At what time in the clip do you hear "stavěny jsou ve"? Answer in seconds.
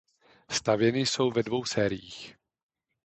0.51-1.43